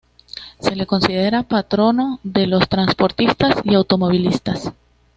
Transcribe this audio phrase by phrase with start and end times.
[0.59, 4.71] Se le considera patrono de los transportistas y automovilistas.